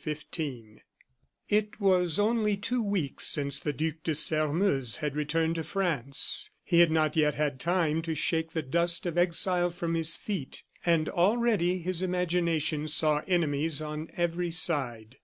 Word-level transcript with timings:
CHAPTER 0.00 0.12
XV 0.12 0.82
It 1.48 1.80
was 1.80 2.20
only 2.20 2.56
two 2.56 2.80
weeks 2.80 3.26
since 3.26 3.58
the 3.58 3.72
Duc 3.72 3.94
de 4.04 4.14
Sairmeuse 4.14 4.98
had 4.98 5.16
returned 5.16 5.56
to 5.56 5.64
France; 5.64 6.50
he 6.62 6.78
had 6.78 6.92
not 6.92 7.16
yet 7.16 7.34
had 7.34 7.58
time 7.58 8.00
to 8.02 8.14
shake 8.14 8.52
the 8.52 8.62
dust 8.62 9.06
of 9.06 9.18
exile 9.18 9.72
from 9.72 9.94
his 9.94 10.14
feet, 10.14 10.62
and 10.86 11.08
already 11.08 11.80
his 11.80 12.00
imagination 12.00 12.86
saw 12.86 13.22
enemies 13.26 13.82
on 13.82 14.08
every 14.16 14.52
side. 14.52 15.16